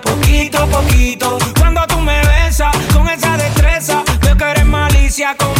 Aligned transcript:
poquito 0.00 0.58
a 0.58 0.66
poquito. 0.66 1.38
Cuando 1.58 1.86
tú 1.86 1.98
me 2.00 2.20
besas 2.20 2.74
con 2.92 3.08
esa 3.08 3.36
destreza, 3.36 4.02
veo 4.22 4.36
que 4.36 4.44
eres 4.44 4.66
malicia 4.66 5.36
con. 5.36 5.59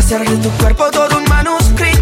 Hacer 0.00 0.26
de 0.26 0.36
tu 0.38 0.48
cuerpo 0.52 0.90
todo 0.90 1.18
un 1.18 1.24
manuscrito. 1.24 1.99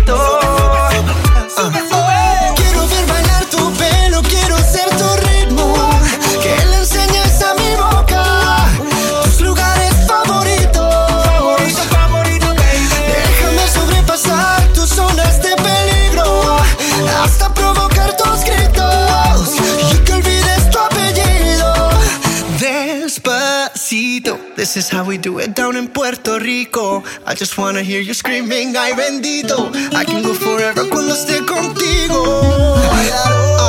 This 24.74 24.84
is 24.84 24.90
how 24.90 25.02
we 25.02 25.16
do 25.16 25.38
it 25.38 25.54
down 25.54 25.76
in 25.76 25.88
Puerto 25.88 26.38
Rico. 26.38 27.02
I 27.24 27.34
just 27.34 27.56
wanna 27.56 27.82
hear 27.82 28.02
you 28.02 28.12
screaming, 28.12 28.76
ay 28.76 28.92
bendito. 28.92 29.72
I 29.96 30.04
can 30.04 30.22
go 30.22 30.34
forever 30.34 30.84
cuando 30.90 31.14
esté 31.14 31.40
contigo. 31.46 32.42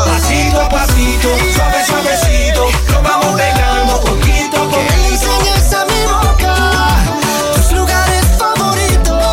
Pasito 0.05 0.59
a 0.59 0.67
pasito, 0.67 1.29
suave, 1.55 1.85
suavecito. 1.87 2.63
Nos 2.91 3.01
vamos 3.03 3.39
pegando 3.39 4.01
poquito 4.01 4.57
a 4.57 4.67
Que 4.67 4.75
poquito. 4.75 5.15
enseñes 5.15 5.73
a 5.73 5.85
mi 5.85 6.01
boca 6.03 6.55
tus 7.55 7.71
lugares 7.71 8.25
favoritos. 8.37 9.23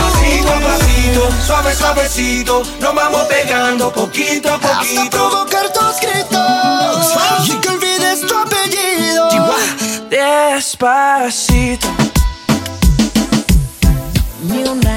Pasito 0.00 0.52
a 0.52 0.60
pasito, 0.64 1.22
suave, 1.46 1.74
suavecito. 1.74 2.62
Nos 2.80 2.94
vamos 2.94 3.22
pegando 3.28 3.92
poquito 3.92 4.48
a 4.48 4.54
Hasta 4.54 4.78
poquito. 4.78 5.10
provocar 5.10 5.70
tus 5.70 6.00
gritos 6.00 6.44
Despacito. 10.64 11.88
Ni 14.48 14.62
una 14.62 14.93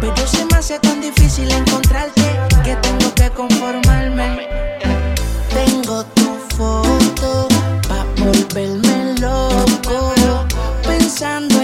Pero 0.00 0.26
se 0.26 0.44
me 0.46 0.56
hace 0.56 0.78
tan 0.80 1.00
difícil 1.00 1.50
encontrarte 1.50 2.22
que 2.64 2.74
tengo 2.76 3.14
que 3.14 3.30
conformarme. 3.30 4.48
Tengo 5.50 6.04
tu 6.14 6.36
foto 6.56 7.48
pa' 7.88 8.04
volverme 8.16 9.14
loco. 9.20 10.14
Pensando 10.86 11.61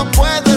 no 0.00 0.10
puedo 0.12 0.49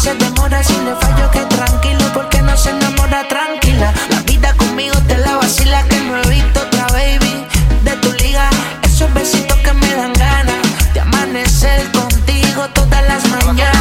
se 0.00 0.14
demora 0.14 0.62
Si 0.62 0.76
le 0.78 0.94
fallo 0.96 1.30
que 1.30 1.40
tranquilo 1.56 2.04
porque 2.14 2.40
no 2.42 2.56
se 2.56 2.70
enamora 2.70 3.28
tranquila. 3.28 3.92
La 4.08 4.20
vida 4.22 4.54
conmigo 4.56 4.96
te 5.06 5.18
la 5.18 5.36
vacila 5.36 5.82
que 5.84 6.00
no 6.00 6.16
he 6.16 6.28
visto 6.28 6.60
otra 6.60 6.86
baby 6.88 7.46
De 7.84 7.92
tu 7.96 8.12
liga. 8.12 8.48
Esos 8.82 9.12
besitos 9.12 9.58
que 9.58 9.72
me 9.74 9.94
dan 9.94 10.12
ganas 10.14 10.94
De 10.94 11.00
amanecer 11.00 11.90
contigo 11.92 12.66
todas 12.74 13.06
las 13.06 13.28
mañanas. 13.28 13.76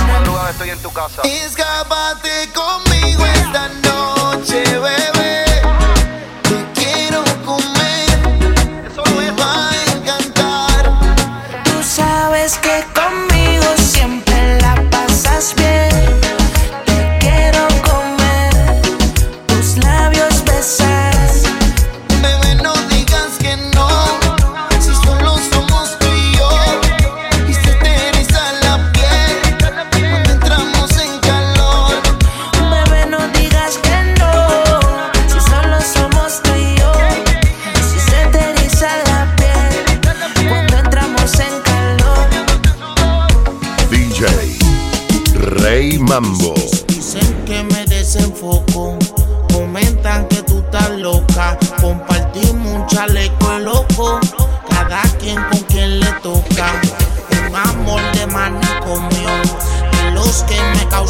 Escápate 1.23 2.49
conmigo 2.53 3.25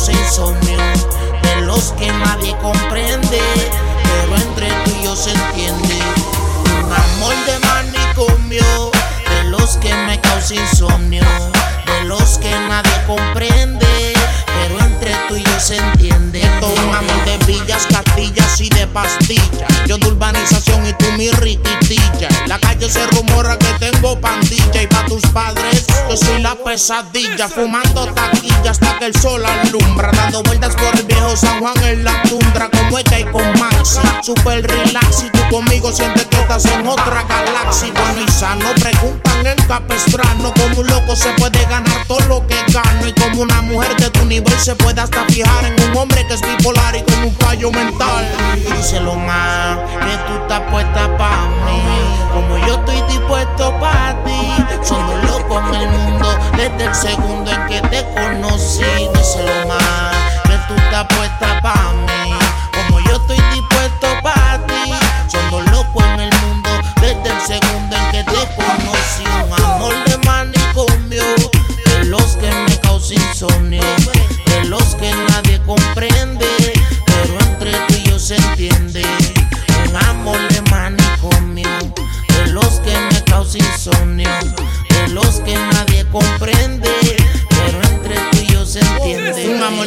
de 0.08 1.62
los 1.66 1.92
que 1.98 2.08
nadie 2.08 2.56
comprende, 2.62 3.42
pero 4.04 4.36
entre 4.36 4.72
tú 4.86 4.92
y 4.98 5.04
yo 5.04 5.14
se 5.14 5.32
entiende. 5.32 6.00
Un 6.84 6.94
amor 6.94 7.36
de 7.46 7.60
manicomio, 7.60 8.92
de 9.30 9.44
los 9.50 9.76
que 9.78 9.94
me 9.94 10.18
causa 10.22 10.56
insomnio, 10.56 11.24
de 11.86 12.06
los 12.06 12.38
que 12.38 12.50
nadie 12.50 12.94
comprende, 13.06 14.14
pero 14.46 14.80
entre 14.80 15.14
tú 15.28 15.36
y 15.36 15.44
yo 15.44 15.60
se 15.60 15.76
entiende. 15.76 16.50
Todo 16.62 16.74
un 16.76 16.96
amor 16.96 17.26
de 17.26 17.38
villas, 17.46 17.86
castillas 18.20 18.62
y 18.62 18.70
de 18.70 18.88
pastillas. 18.88 19.88
Yo 19.88 19.98
de 19.98 20.08
urbanización 20.08 20.86
y 20.86 20.94
tú 20.94 21.06
mi 21.18 21.30
riquitilla. 21.32 22.30
La 22.48 22.60
calle 22.60 22.90
se 22.90 23.06
rumora 23.08 23.58
que 23.58 23.74
tengo 23.80 24.20
pandilla 24.20 24.82
y 24.82 24.88
pa' 24.88 25.06
tus 25.06 25.22
padres 25.34 25.86
yo 26.10 26.18
soy 26.18 26.42
la 26.42 26.56
pesadilla. 26.56 27.48
Fumando 27.48 28.08
taquilla 28.08 28.72
hasta 28.72 28.98
que 28.98 29.06
el 29.06 29.16
sol 29.16 29.44
alumbra. 29.46 30.12
Dando 30.12 30.44
vueltas 30.44 30.76
por 30.76 30.96
el 30.96 31.04
viejo 31.06 31.36
San 31.38 31.60
Juan 31.60 31.74
en 31.84 32.04
la 32.04 32.22
tundra 32.24 32.70
como 32.70 32.98
es 32.98 33.04
que 33.06 33.16
hay 33.16 33.24
con 33.26 33.60
Maxi. 33.60 34.00
Super 34.24 34.66
relax 34.66 35.24
y 35.24 35.30
tú 35.30 35.40
conmigo 35.50 35.92
sientes 35.92 36.26
que 36.26 36.38
estás 36.40 36.66
en 36.66 36.88
otra 36.88 37.24
galaxia. 37.28 37.94
Bueno 37.94 38.26
y 38.28 38.32
sano, 38.32 38.70
preguntan 38.76 39.46
en 39.46 39.68
Capestrano 39.68 40.54
como 40.54 40.82
un 40.82 40.88
loco 40.88 41.16
se 41.16 41.32
puede 41.34 41.64
ganar 41.66 42.06
todo 42.08 42.20
lo 42.22 42.48
que 42.48 42.58
gano. 42.72 43.08
Y 43.08 43.14
como 43.14 43.44
una 43.44 43.62
mujer 43.62 43.96
de 43.98 44.10
tu 44.10 44.26
nivel 44.26 44.60
se 44.60 44.76
puede 44.76 45.00
hasta 45.02 45.26
fijar 45.26 45.66
en 45.66 45.90
un 45.90 45.98
hombre 45.98 46.26
que 46.28 46.34
es 46.34 46.42
bipolar 46.42 46.96
y 46.96 47.04
con 47.04 47.24
un 47.24 47.36
fallo 47.36 47.72
mental. 47.72 48.09
Díselo 48.76 49.16
más, 49.16 49.78
que 49.78 50.18
tú 50.28 50.42
estás 50.42 50.62
puesta 50.72 51.18
pa' 51.18 51.48
mí. 51.66 51.82
Como 52.34 52.58
yo 52.66 52.76
estoy 52.76 53.02
dispuesto 53.10 53.74
pa' 53.80 54.16
ti. 54.26 54.54
Somos 54.82 55.24
locos 55.24 55.64
en 55.74 55.82
el 55.82 55.90
mundo 55.90 56.28
desde 56.56 56.86
el 56.86 56.96
segundo 56.96 57.52
en 57.52 57.68
que 57.68 57.82
te 57.90 58.06
conocí. 58.14 58.49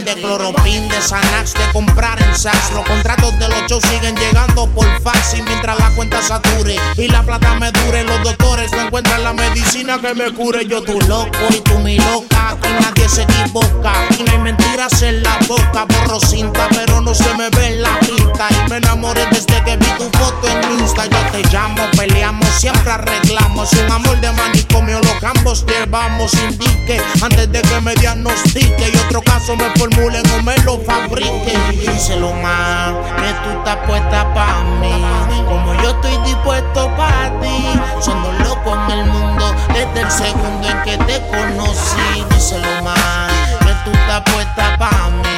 De 0.05 0.15
cloropin, 0.15 0.89
de 0.89 1.01
Xanax, 1.01 1.55
de 1.55 1.73
comprar 1.73 2.21
en 2.23 2.35
Saks. 2.35 2.73
Los 2.73 2.85
contratos 2.87 3.39
de 3.39 3.49
los 3.49 3.63
shows 3.69 3.83
siguen 3.85 4.17
llegando 4.17 4.67
por 4.69 4.87
fax 5.03 5.35
y 5.39 5.43
mientras 5.43 5.79
la 5.79 5.91
cuenta 5.95 6.21
sature 6.23 6.77
y 6.97 7.09
la 7.09 7.23
plata 7.23 7.55
me 7.55 7.71
dure, 7.73 8.05
los 8.05 8.23
doctores 8.23 8.71
no 8.73 8.83
encuentran 8.83 9.23
la 9.23 9.33
medicina 9.33 10.01
que 10.01 10.15
me 10.15 10.33
cure. 10.33 10.67
Yo 10.67 10.83
tu 10.83 11.01
loco 11.03 11.39
y 11.51 11.61
tú 11.61 11.79
mi 11.79 11.97
loca, 11.97 12.51
aquí 12.51 12.69
nadie 12.81 13.09
se 13.09 13.23
equivoca 13.23 13.93
y 14.19 14.23
no 14.23 14.33
hay 14.33 14.39
mentiras 14.39 15.03
en 15.03 15.23
la 15.23 15.39
boca. 15.47 15.85
Borro 15.85 16.21
cinta, 16.21 16.69
pero 16.71 17.01
no 17.01 17.15
se 17.15 17.33
me 17.35 17.49
ve 17.51 17.67
en 17.67 17.83
la 17.83 17.99
pinta 18.01 18.49
y 18.51 18.71
me 18.71 18.77
enamoré 18.79 19.27
desde 19.27 19.63
que 19.65 19.77
vi 19.77 19.87
tu 19.99 20.05
foto 20.19 20.49
en 20.49 20.81
Insta. 20.81 21.07
Yo 21.07 21.19
te 21.31 21.43
llamo, 21.51 21.83
peleamos, 21.97 22.49
siempre 22.59 22.91
arreglamos. 22.91 23.73
Un 23.73 23.91
amor 23.91 24.21
de 24.21 24.33
manicomio, 24.33 25.01
lo 25.01 25.19
que 25.19 25.27
ambos 25.27 25.65
llevamos. 25.67 26.33
Indique 26.35 27.01
antes 27.21 27.42
de 27.53 27.61
que 27.61 27.81
me 27.83 27.95
diagnostique 27.97 28.91
y 28.93 28.97
otro 29.07 29.21
caso 29.23 29.55
me 29.57 29.69
formulen 29.77 30.23
o 30.39 30.43
me 30.43 30.57
lo 30.59 30.79
fabrique. 30.81 31.53
Díselo 31.71 32.33
más, 32.35 32.93
que 33.17 33.33
tú 33.43 33.59
estás 33.59 33.77
puesta 33.87 34.33
pa' 34.35 34.63
mí. 34.81 35.05
Como 35.47 35.75
yo 35.83 35.91
estoy 35.91 36.17
dispuesto 36.25 36.91
pa' 36.97 37.31
ti. 37.43 37.79
Somos 38.01 38.39
locos 38.41 38.79
en 38.89 38.99
el 38.99 39.07
mundo 39.07 39.55
desde 39.69 40.01
el 40.01 40.11
segundo 40.11 40.69
en 40.69 40.83
que 40.83 40.97
te 41.05 41.21
conocí. 41.29 42.25
Díselo 42.31 42.83
más, 42.83 43.31
que 43.61 43.75
tú 43.85 43.91
estás 43.93 44.23
puesta 44.33 44.77
pa' 44.79 45.11
mí. 45.11 45.32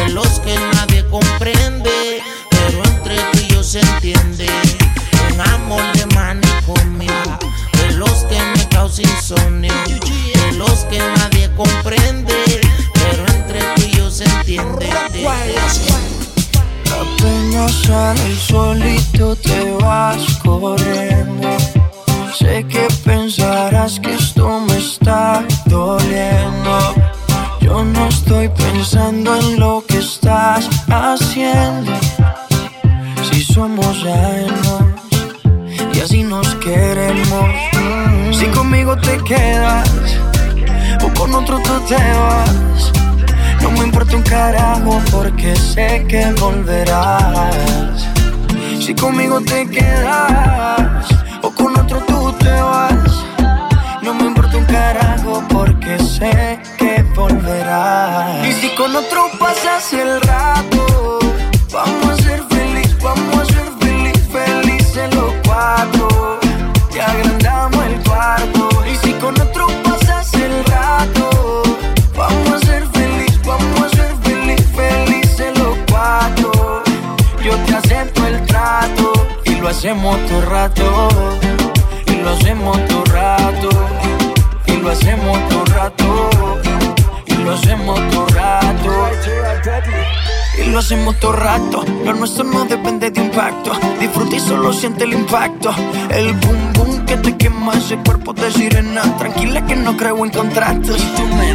De 0.00 0.10
los 0.10 0.40
que 0.40 0.54
nadie 0.74 1.04
comprende, 1.08 2.22
pero 2.50 2.84
entre 2.84 3.16
tú 3.32 3.38
y 3.38 3.46
yo 3.48 3.62
se 3.62 3.80
entiende. 3.80 4.46
Un 5.32 5.40
amor 5.40 5.82
de 5.94 6.06
manicomio, 6.14 7.12
de 7.72 7.92
los 7.92 8.24
que 8.24 8.38
me 8.56 8.68
causa 8.68 9.02
insomnio, 9.02 9.72
de 9.84 10.52
los 10.56 10.84
que 10.90 10.98
nadie 10.98 11.50
comprende, 11.56 12.60
pero 12.94 13.26
entre 13.34 13.60
tú 13.74 13.82
y 13.82 13.90
yo 13.96 14.10
se 14.10 14.24
entiende. 14.24 14.88
Apenas 16.88 17.72
sale 17.72 18.26
el 18.26 18.38
solito 18.38 19.36
te 19.36 19.72
vas 19.82 20.38
corriendo. 20.42 21.56
Sé 22.38 22.64
que 22.68 22.88
pensarás 23.04 24.00
que 24.00 24.14
esto 24.14 24.60
me 24.60 24.78
está 24.78 25.44
doliendo. 25.66 26.99
Estoy 28.30 28.48
pensando 28.50 29.34
en 29.34 29.58
lo 29.58 29.82
que 29.88 29.98
estás 29.98 30.68
haciendo. 30.88 31.90
Si 33.28 33.42
somos 33.42 34.04
años 34.04 34.84
y 35.92 35.98
así 35.98 36.22
nos 36.22 36.46
queremos. 36.56 37.50
Si 38.30 38.46
conmigo 38.46 38.96
te 38.98 39.18
quedas 39.24 39.90
o 41.02 41.08
con 41.18 41.34
otro 41.34 41.58
tú 41.58 41.72
te 41.88 41.96
vas. 41.96 42.92
No 43.62 43.72
me 43.72 43.80
importa 43.80 44.16
un 44.16 44.22
carajo 44.22 45.02
porque 45.10 45.56
sé 45.56 46.06
que 46.08 46.32
volverás. 46.40 48.06
Si 48.78 48.94
conmigo 48.94 49.40
te 49.40 49.68
quedas 49.68 51.04
o 51.42 51.50
con 51.50 51.76
otro 51.76 51.98
tú 52.06 52.32
te 52.38 52.52
vas. 52.52 53.24
No 54.04 54.14
me 54.14 54.26
importa 54.26 54.56
un 54.56 54.66
carajo 54.66 55.42
porque 55.48 55.98
sé 55.98 56.60
que 56.80 57.02
volverás. 57.14 58.46
Y 58.48 58.52
si 58.54 58.74
con 58.74 58.96
otro 58.96 59.30
pasas 59.38 59.92
el 59.92 60.20
rato, 60.22 60.39
Y 90.58 90.70
lo 90.70 90.78
hacemos 90.78 91.18
todo 91.18 91.32
rato. 91.32 91.84
Lo 92.04 92.12
nuestro 92.14 92.44
no 92.44 92.64
depende 92.64 93.10
de 93.10 93.20
impacto. 93.20 93.72
Disfruta 93.98 94.36
y 94.36 94.40
solo 94.40 94.72
siente 94.72 95.04
el 95.04 95.14
impacto. 95.14 95.74
El 96.10 96.34
boom 96.34 96.72
boom 96.74 97.06
que 97.06 97.16
te 97.16 97.36
quema 97.36 97.72
ese 97.74 97.96
cuerpo 97.98 98.32
de 98.32 98.50
sirena. 98.52 99.02
Tranquila 99.18 99.64
que 99.66 99.76
no 99.76 99.96
creo 99.96 100.24
en 100.24 100.30
contratos. 100.30 101.00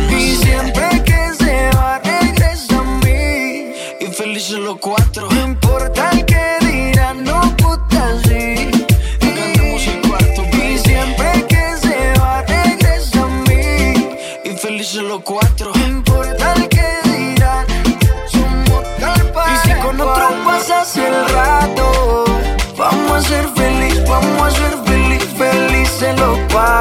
Y 0.10 0.36
siempre 0.36 1.04
que 1.04 1.34
se 1.38 1.70
va, 1.76 2.00
regresa 2.00 2.80
a 2.80 2.84
mí. 3.06 3.74
Y 4.00 4.06
felices 4.12 4.60
los 4.60 4.78
cuatro. 4.78 5.30
No 5.30 5.46
importa 5.46 6.10
el 6.12 6.26
que 6.26 6.45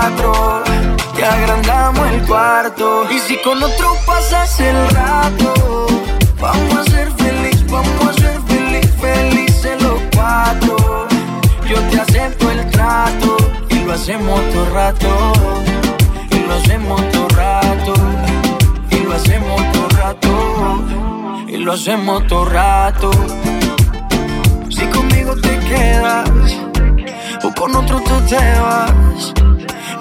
cuatro. 0.05 0.63
Te 1.17 1.25
agrandamos 1.25 2.07
el 2.11 2.23
cuarto. 2.27 3.05
Y 3.11 3.19
si 3.21 3.37
con 3.43 3.63
otro 3.63 3.97
pasas 4.07 4.61
el 4.61 4.89
rato, 4.91 5.87
vamos 6.41 6.77
a 6.77 6.85
ser 6.91 7.11
feliz, 7.13 7.65
vamos 7.71 8.09
a 8.09 8.13
ser 8.13 8.41
feliz, 8.47 8.91
felices 9.01 9.83
los 9.83 10.01
cuatro. 10.15 11.09
Yo 11.69 11.81
te 11.91 12.01
acepto 12.01 12.51
el 12.51 12.71
trato 12.71 13.37
y 13.71 13.79
lo 13.85 13.93
hacemos 13.93 14.41
todo 14.53 14.71
rato. 14.71 15.33
Y 16.31 16.39
lo 16.41 16.55
hacemos 16.55 17.13
todo 17.13 17.29
rato. 17.29 17.95
Y 18.91 18.97
lo 18.99 19.15
hacemos 19.15 19.73
todo 19.73 19.89
rato. 19.89 21.47
Y 21.49 21.57
lo 21.57 21.73
hacemos 21.73 22.27
todo 22.27 22.45
rato. 22.45 23.11
Si 24.69 24.87
conmigo 24.87 25.35
te 25.37 25.59
quedas 25.61 26.29
o 27.43 27.55
con 27.55 27.75
otro 27.77 28.01
tú 28.01 28.21
te 28.29 28.37
vas. 28.61 29.54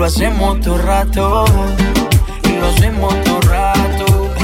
lo 0.00 0.06
hacemos 0.06 0.58
todo 0.60 0.78
rato. 0.78 1.44
Y 2.44 2.52
lo 2.58 2.68
hacemos 2.68 3.22
todo 3.22 3.40
rato. 3.42 4.34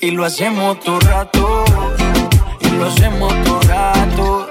Y 0.00 0.10
lo 0.10 0.24
hacemos 0.24 0.80
todo 0.80 0.98
rato. 0.98 1.64
Y 2.60 2.68
lo 2.70 2.86
hacemos 2.86 3.32
todo 3.44 3.60
rato. 3.60 4.50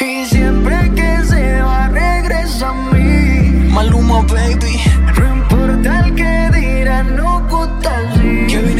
Y 0.00 0.26
siempre 0.26 0.90
que 0.92 1.24
se 1.24 1.62
va, 1.62 1.86
regresa 1.86 2.70
a 2.70 2.72
mí. 2.72 3.70
Maluma, 3.70 4.22
baby. 4.22 4.80
No 5.16 5.36
importa 5.36 6.00
el 6.00 6.14
que 6.16 6.50
dirán, 6.58 7.14
no 7.14 7.46
gusta 7.48 7.96
así. 8.10 8.71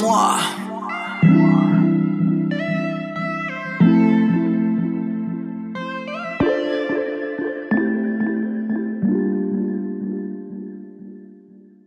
Somos 0.00 0.59